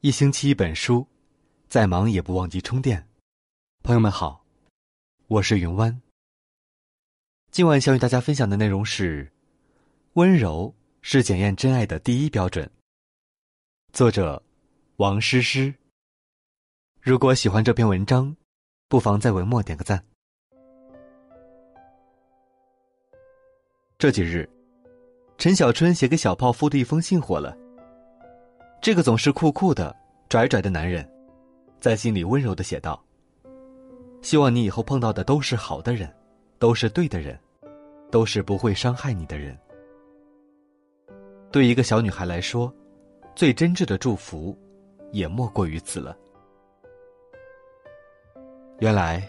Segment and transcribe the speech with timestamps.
[0.00, 1.04] 一星期一本书，
[1.68, 3.04] 再忙也不忘记充电。
[3.82, 4.46] 朋友们好，
[5.26, 6.00] 我是云湾。
[7.50, 9.32] 今晚想与大家分享的内容是：
[10.12, 10.72] 温柔
[11.02, 12.70] 是检验真爱的第一标准。
[13.92, 14.40] 作者
[14.98, 15.74] 王诗诗。
[17.00, 18.36] 如果喜欢这篇文章，
[18.86, 20.00] 不妨在文末点个赞。
[23.98, 24.48] 这几日，
[25.38, 27.58] 陈小春写给小泡芙的一封信火了。
[28.80, 29.94] 这个总是酷酷的、
[30.28, 31.06] 拽拽的男人，
[31.80, 33.02] 在心里温柔的写道
[34.22, 36.08] ：“希望你以后碰到的都是好的人，
[36.60, 37.38] 都是对的人，
[38.08, 39.58] 都是不会伤害你的人。”
[41.50, 42.72] 对一个小女孩来说，
[43.34, 44.56] 最真挚的祝福，
[45.10, 46.16] 也莫过于此了。
[48.78, 49.28] 原来，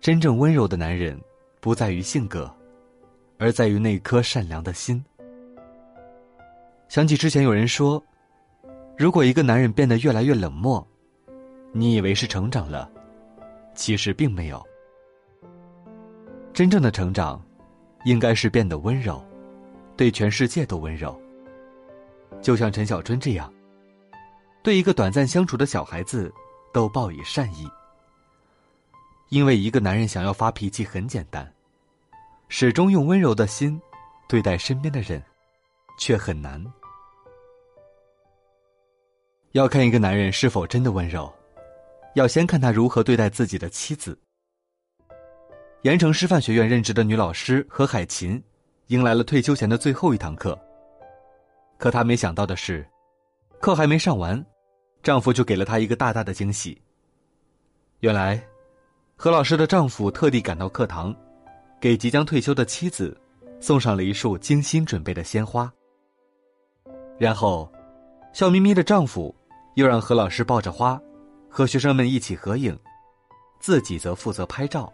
[0.00, 1.18] 真正温柔的男人，
[1.60, 2.52] 不在于性格，
[3.38, 5.02] 而在于那颗善良的心。
[6.88, 8.04] 想起之前有人说。
[8.96, 10.86] 如果一个男人变得越来越冷漠，
[11.72, 12.88] 你以为是成长了，
[13.74, 14.64] 其实并没有。
[16.52, 17.42] 真正的成长，
[18.04, 19.20] 应该是变得温柔，
[19.96, 21.20] 对全世界都温柔。
[22.40, 23.52] 就像陈小春这样，
[24.62, 26.32] 对一个短暂相处的小孩子，
[26.72, 27.68] 都报以善意。
[29.30, 31.52] 因为一个男人想要发脾气很简单，
[32.48, 33.80] 始终用温柔的心
[34.28, 35.20] 对待身边的人，
[35.98, 36.64] 却很难。
[39.54, 41.32] 要看一个男人是否真的温柔，
[42.14, 44.18] 要先看他如何对待自己的妻子。
[45.82, 48.42] 盐城师范学院任职的女老师何海琴，
[48.88, 50.60] 迎来了退休前的最后一堂课。
[51.78, 52.84] 可她没想到的是，
[53.60, 54.44] 课还没上完，
[55.04, 56.82] 丈夫就给了她一个大大的惊喜。
[58.00, 58.44] 原来，
[59.14, 61.14] 何老师的丈夫特地赶到课堂，
[61.80, 63.16] 给即将退休的妻子
[63.60, 65.72] 送上了一束精心准备的鲜花。
[67.16, 67.72] 然后，
[68.32, 69.32] 笑眯眯的丈夫。
[69.74, 71.00] 又让何老师抱着花，
[71.48, 72.78] 和学生们一起合影，
[73.58, 74.92] 自己则负责拍照。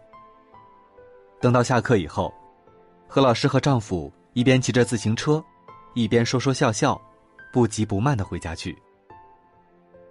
[1.39, 2.33] 等到下课以后，
[3.07, 5.43] 何老师和丈夫一边骑着自行车，
[5.93, 6.99] 一边说说笑笑，
[7.51, 8.77] 不急不慢的回家去。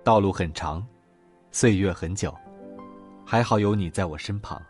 [0.03, 0.87] 道路很长，
[1.51, 2.35] 岁月很久，
[3.25, 4.61] 还好有你在我身旁。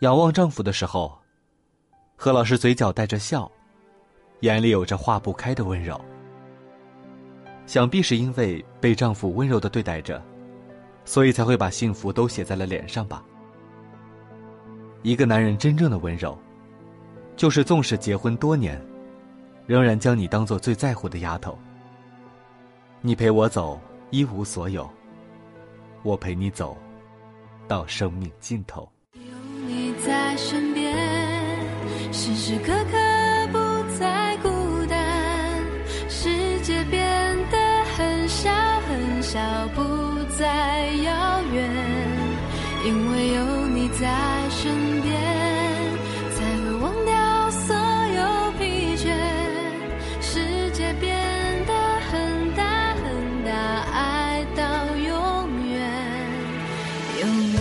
[0.00, 1.18] 仰望丈夫的时候，
[2.16, 3.50] 何老师嘴角带着笑，
[4.40, 5.98] 眼里有着化不开的温柔。
[7.66, 10.22] 想必是因为被丈夫温柔的对待着，
[11.04, 13.24] 所以才会把幸福都写在了脸上吧。
[15.02, 16.38] 一个男人真正的温柔，
[17.36, 18.80] 就是纵使结婚多年，
[19.66, 21.58] 仍然将你当做最在乎的丫头。
[23.00, 24.88] 你陪我走一无所有，
[26.02, 26.76] 我陪你走
[27.66, 28.88] 到生命尽头。
[29.14, 29.20] 有
[29.66, 30.94] 你在身边，
[32.12, 33.24] 时时刻刻。
[42.86, 44.06] 因为有你在
[44.50, 45.10] 身边，
[46.34, 49.08] 才会忘掉所有疲倦。
[50.20, 51.16] 世界变
[51.66, 51.72] 得
[52.10, 53.50] 很大很大，
[53.90, 54.62] 爱到
[54.96, 55.90] 永远，
[57.22, 57.60] 永远。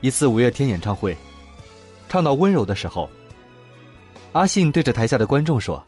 [0.00, 1.14] 一次五月天演唱会，
[2.08, 3.10] 唱到温柔的时候，
[4.32, 5.84] 阿信对着台下的观众说：“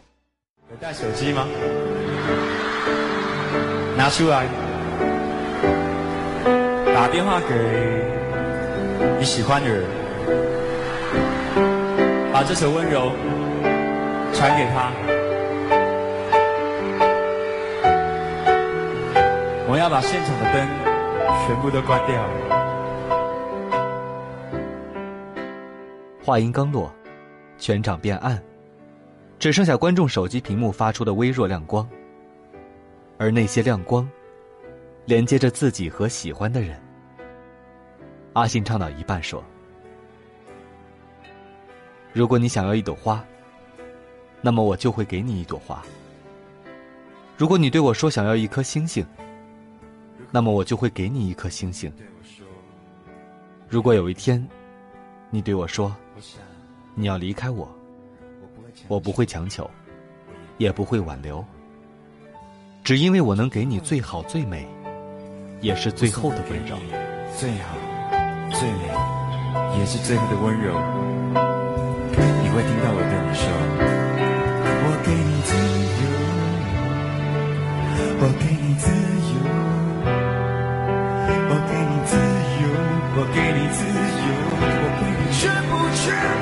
[0.73, 1.47] 有带手机吗？”
[3.95, 4.47] 拿出来，
[6.95, 7.55] 打电话给
[9.19, 9.85] 你喜欢的人，
[12.33, 13.13] 把这首温柔
[14.33, 14.91] 传给他。
[19.69, 20.67] 我要把现场的灯
[21.47, 22.17] 全部都关掉。
[26.25, 26.91] 话音刚落，
[27.59, 28.43] 全场变暗，
[29.43, 31.85] 只剩下观众手机屏幕发出的微弱亮光。
[33.19, 34.09] 而那些亮光，
[35.05, 36.81] 连接着自己和喜欢的人。
[38.35, 39.43] 阿信唱到一半说
[42.15, 43.25] ：“如果你想要一朵花，
[44.41, 45.83] 那么我就会给你一朵花。
[47.37, 49.05] 如果你对我说想要一颗星星，
[50.31, 51.93] 那么我就会给你一颗星星。
[53.69, 54.49] 如果有一天，
[55.31, 55.93] 你对我说
[56.95, 57.69] 你要离开我，
[58.89, 59.71] 我不会强求，
[60.59, 61.45] 也不会挽留。”
[62.85, 64.67] 只因为我能给你最好最美，
[65.61, 66.77] 也是最后的温柔。
[67.39, 67.77] 最好、
[68.51, 68.91] 最美，
[69.79, 70.75] 也是最后的温柔。
[72.43, 73.47] 你会听到我对你说：
[74.85, 75.55] 我给你自
[76.03, 76.05] 由，
[78.19, 78.85] 我给你自
[79.31, 79.33] 由，
[81.49, 82.13] 我给你自
[82.61, 82.67] 由，
[83.15, 84.29] 我给你自由，
[84.59, 85.41] 我给你全
[85.71, 85.73] 部、
[86.03, 86.05] 全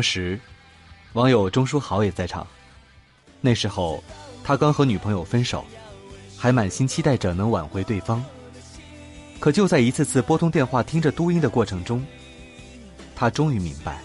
[0.00, 0.40] 当时，
[1.12, 2.46] 网友钟书豪也在场。
[3.42, 4.02] 那时候，
[4.42, 5.62] 他刚和女朋友分手，
[6.38, 8.24] 还满心期待着能挽回对方。
[9.38, 12.02] 可就在一次次拨通电话、听着嘟音的过程中，
[13.14, 14.00] 他终于明白，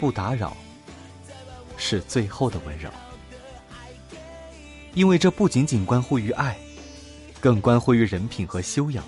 [0.00, 0.56] 不打扰
[1.76, 2.88] 是最后的温柔。
[4.94, 6.56] 因为这不仅仅关乎于爱，
[7.38, 9.04] 更关乎于人品和修养。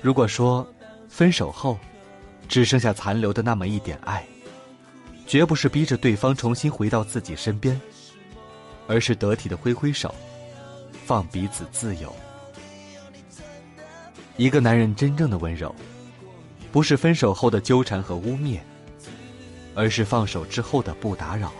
[0.00, 0.66] 如果说
[1.08, 1.78] 分手后
[2.48, 4.26] 只剩下残留的那么一点爱，
[5.26, 7.80] 绝不是逼着对方重新回到自己身边，
[8.86, 10.14] 而是得体的挥挥手，
[11.06, 12.14] 放彼此自由。
[14.36, 15.74] 一个男人真正的温柔，
[16.70, 18.58] 不是分手后的纠缠和污蔑，
[19.74, 21.52] 而是放手之后的不打扰。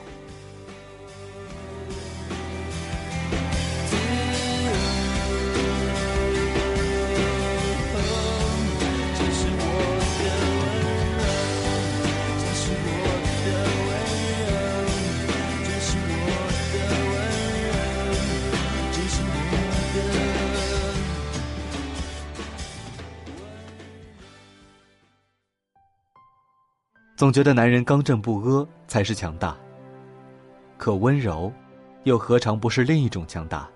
[27.22, 29.56] 总觉得男人刚正不阿才是强大，
[30.76, 31.52] 可温柔，
[32.02, 33.70] 又何尝不是另一种强大？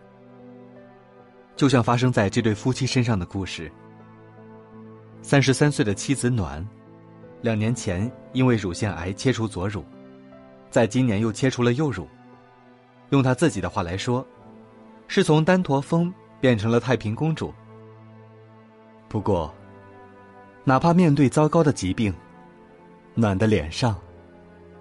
[1.55, 3.71] 就像发生在这对夫妻身上的故事。
[5.23, 6.67] 三十三岁的妻子暖，
[7.41, 9.85] 两年前因为乳腺癌切除左乳，
[10.69, 12.09] 在今年又切除了右乳。
[13.11, 14.27] 用他自己的话来说，
[15.07, 17.55] 是从丹驼峰变成了太平公主。
[19.09, 19.55] 不过，
[20.65, 22.13] 哪怕面对糟糕的疾病，
[23.19, 23.97] 暖的脸上，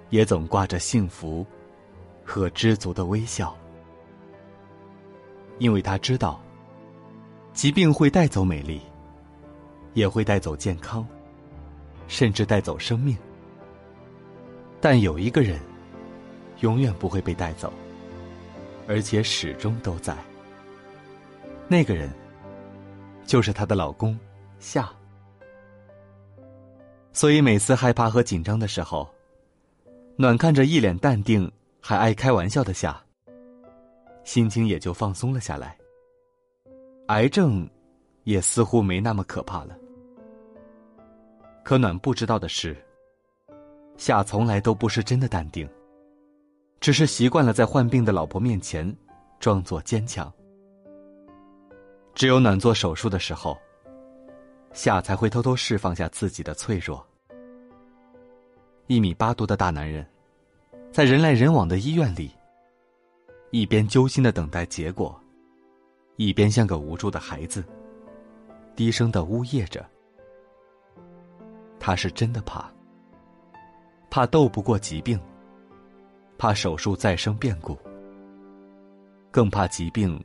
[0.09, 1.45] 也总挂着幸福
[2.21, 3.55] 和知足的微笑，
[5.57, 6.41] 因为他知道，
[7.53, 8.81] 疾病会带走美丽，
[9.93, 11.07] 也会带走健康，
[12.09, 13.17] 甚至带走生命。
[14.81, 15.57] 但有一个人，
[16.59, 17.71] 永远不会被带走，
[18.85, 20.13] 而且始终都在。
[21.69, 22.11] 那个人，
[23.25, 24.19] 就是她的老公
[24.59, 24.91] 夏。
[27.15, 29.09] 所以每次害怕和紧张的时候，
[30.17, 33.01] 暖看着一脸淡定还爱开玩笑的夏，
[34.25, 35.77] 心情也就放松了下来。
[37.07, 37.65] 癌症，
[38.25, 39.77] 也似乎没那么可怕了。
[41.63, 42.75] 可暖不知道的是，
[43.95, 45.65] 夏从来都不是真的淡定，
[46.81, 48.93] 只是习惯了在患病的老婆面前
[49.39, 50.29] 装作坚强。
[52.13, 53.57] 只有暖做手术的时候。
[54.75, 57.03] 夏才会偷偷释放下自己的脆弱。
[58.87, 60.05] 一米八多的大男人，
[60.91, 62.29] 在人来人往的医院里，
[63.51, 65.17] 一边揪心的等待结果，
[66.17, 67.63] 一边像个无助的孩子，
[68.75, 69.83] 低声的呜咽着。
[71.79, 72.69] 他是真的怕，
[74.09, 75.17] 怕斗不过疾病，
[76.37, 77.77] 怕手术再生变故，
[79.31, 80.21] 更怕疾病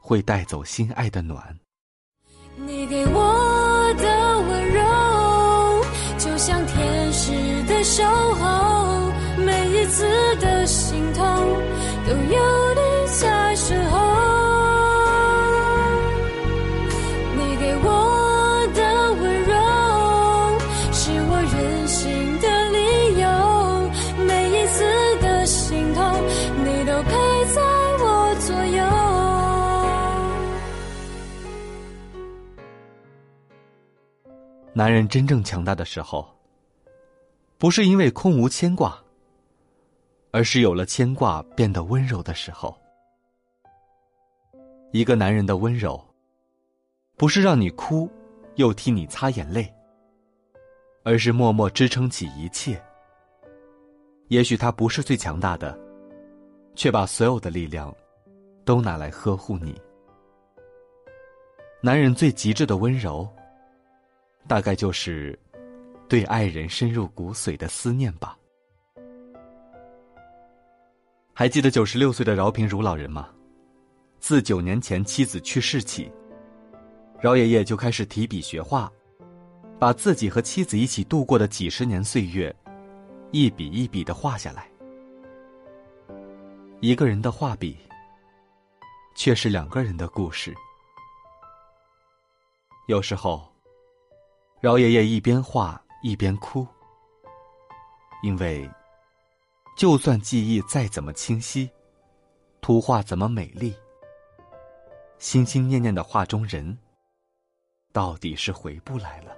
[0.00, 1.58] 会带走心爱的暖。
[2.56, 3.23] 你给我。
[34.76, 36.28] 男人真正强大的时候，
[37.58, 39.00] 不是因为空无牵挂，
[40.32, 42.76] 而是有了牵挂变得温柔的时候。
[44.90, 46.04] 一个男人的温柔，
[47.16, 48.10] 不是让你哭，
[48.56, 49.72] 又替你擦眼泪，
[51.04, 52.82] 而是默默支撑起一切。
[54.26, 55.78] 也许他不是最强大的，
[56.74, 57.94] 却把所有的力量，
[58.64, 59.80] 都拿来呵护你。
[61.80, 63.24] 男人最极致的温柔。
[64.46, 65.38] 大概就是
[66.06, 68.36] 对爱人深入骨髓的思念吧。
[71.32, 73.30] 还记得九十六岁的饶平如老人吗？
[74.20, 76.12] 自九年前妻子去世起，
[77.20, 78.92] 饶爷爷就开始提笔学画，
[79.78, 82.54] 把自己和妻子一起度过的几十年岁月，
[83.32, 84.68] 一笔一笔的画下来。
[86.80, 87.76] 一个人的画笔，
[89.14, 90.54] 却是两个人的故事。
[92.88, 93.53] 有时候。
[94.64, 96.66] 饶爷爷一边画一边哭，
[98.22, 98.66] 因为，
[99.76, 101.68] 就算记忆再怎么清晰，
[102.62, 103.76] 图画怎么美丽，
[105.18, 106.78] 心心念念的画中人，
[107.92, 109.36] 到底是回不来了。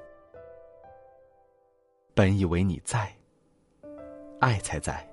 [2.14, 3.12] 本以为你在，
[4.40, 5.04] 爱才在。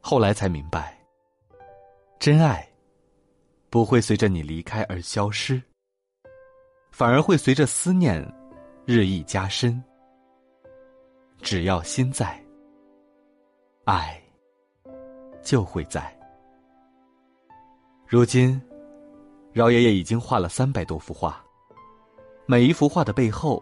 [0.00, 0.96] 后来才明白，
[2.20, 2.64] 真爱
[3.68, 5.60] 不会随着你离开而消失，
[6.92, 8.24] 反而会随着思念
[8.86, 9.82] 日益加深。
[11.42, 12.40] 只要心在，
[13.84, 14.22] 爱
[15.42, 16.16] 就会在。
[18.06, 18.62] 如今，
[19.52, 21.44] 饶爷爷已经画了三百多幅画，
[22.46, 23.60] 每一幅画的背后，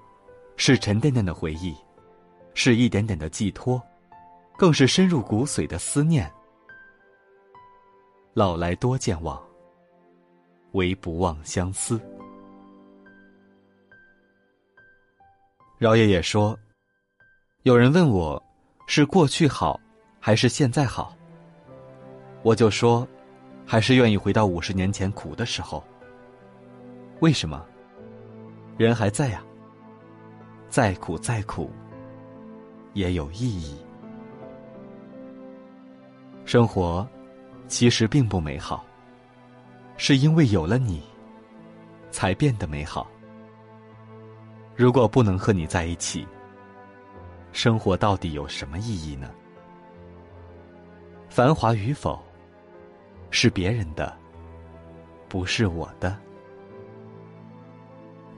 [0.57, 1.75] 是沉甸甸的回忆，
[2.53, 3.83] 是一点点的寄托，
[4.59, 6.31] 更是深入骨髓的思念。
[8.35, 9.43] 老来多健忘，
[10.73, 11.99] 唯不忘相思。
[15.85, 16.59] 饶爷爷说
[17.65, 18.43] ：“有人问我，
[18.87, 19.79] 是过去好，
[20.19, 21.15] 还是现在好？”
[22.43, 23.07] 我就说。
[23.67, 25.85] 还是愿意回到五十年前苦的时候。
[27.21, 27.67] 为什么？
[28.79, 29.45] 人还在呀。
[30.71, 31.71] 再苦再苦，
[32.95, 33.77] 也有意义。
[36.47, 37.07] 生活
[37.69, 38.83] 其实并不美好，
[39.99, 41.03] 是因为有了你，
[42.11, 43.07] 才变得美好。
[44.77, 46.27] 如果不能和你在一起，
[47.53, 49.31] 生活到底有什么意义呢？
[51.29, 52.21] 繁华与否？
[53.31, 54.17] 是别人的，
[55.29, 56.17] 不是我的。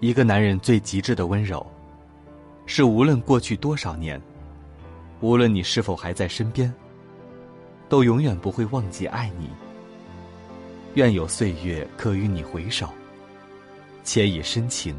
[0.00, 1.66] 一个男人最极致的温柔，
[2.66, 4.20] 是无论过去多少年，
[5.20, 6.72] 无论你是否还在身边，
[7.88, 9.48] 都永远不会忘记爱你。
[10.94, 12.88] 愿有岁月可与你回首，
[14.02, 14.94] 且以深情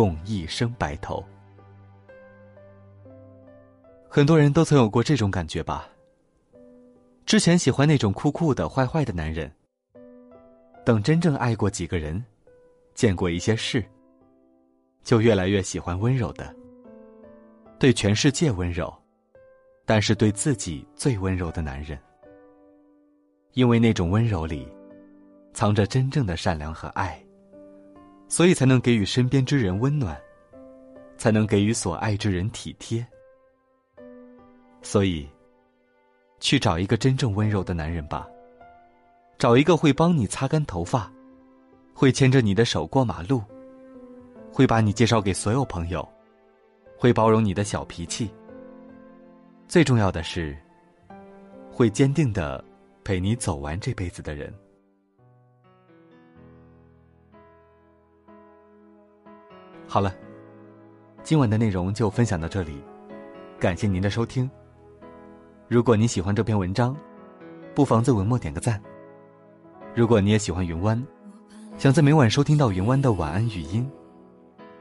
[0.00, 1.22] 共一生白头。
[4.08, 5.86] 很多人都曾有过这种感觉吧。
[7.26, 9.52] 之前喜欢那种酷酷的、坏坏的男人。
[10.86, 12.24] 等真正爱过几个人，
[12.94, 13.84] 见过一些事，
[15.04, 16.56] 就越来越喜欢温柔的。
[17.78, 18.90] 对全世界温柔，
[19.84, 21.98] 但是对自己最温柔的男人。
[23.52, 24.66] 因为那种温柔里，
[25.52, 27.22] 藏着真正的善良和爱，
[28.30, 30.18] 所以才能给予身边之人温暖，
[31.18, 33.06] 才能给予所爱之人体贴。
[34.80, 35.28] 所以。
[36.42, 38.26] 去找一个真正温柔的男人吧，
[39.36, 41.12] 找一个会帮你擦干头发，
[41.92, 43.42] 会牵着你的手过马路，
[44.50, 46.08] 会把你介绍给所有朋友，
[46.96, 48.30] 会包容你的小脾气。
[49.68, 50.56] 最重要的是，
[51.70, 52.64] 会坚定的
[53.04, 54.50] 陪你走完这辈子的人。
[59.92, 60.14] 好了，
[61.24, 62.80] 今晚的内容就分享到这里，
[63.58, 64.48] 感谢您的收听。
[65.66, 66.96] 如果你喜欢这篇文章，
[67.74, 68.80] 不妨在文末点个赞。
[69.92, 71.04] 如果你也喜欢云湾，
[71.76, 73.90] 想在每晚收听到云湾的晚安语音，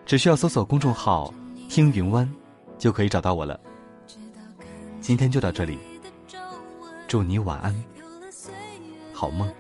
[0.06, 1.34] 只需要搜索公众号
[1.68, 2.32] “听云湾”，
[2.78, 3.60] 就可以找到我了。
[5.02, 5.80] 今天就到这里，
[7.08, 7.74] 祝你晚安，
[9.12, 9.52] 好梦。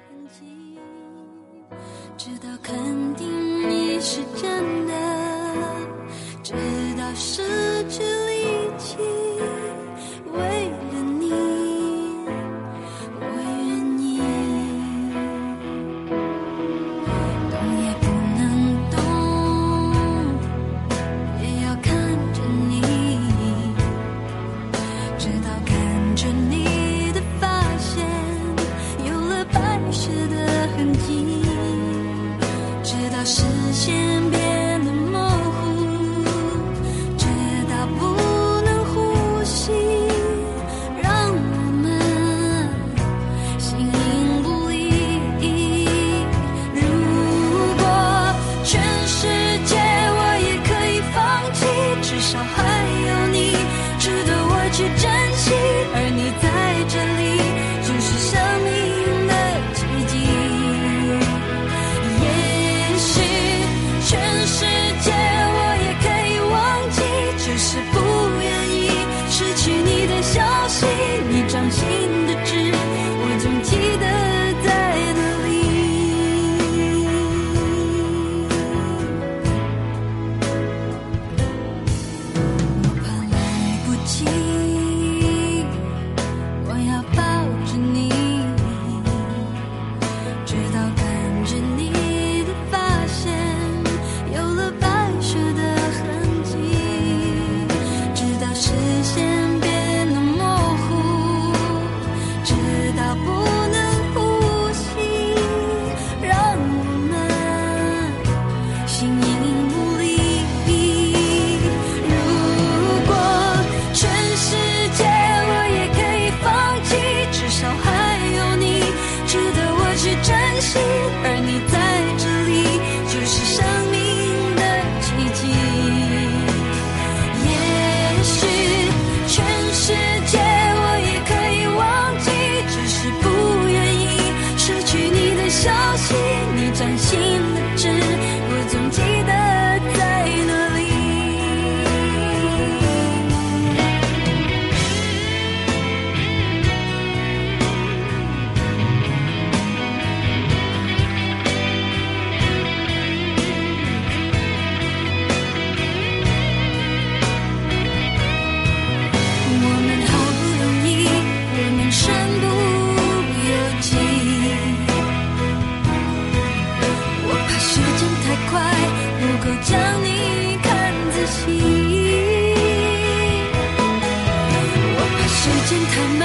[176.01, 176.23] 我们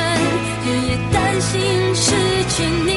[0.65, 2.13] 日夜担心失
[2.49, 2.94] 去你。